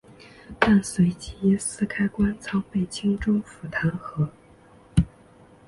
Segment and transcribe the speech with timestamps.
[0.57, 4.27] 但随即因私开官仓被青州府弹劾。